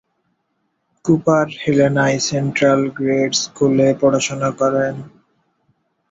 [1.05, 4.95] Cooper হেলেনায় central grade স্কুলে পড়াশুনা করেন।